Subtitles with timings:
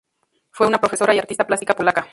[0.49, 2.07] Fue una profesora y artista plástica polaca.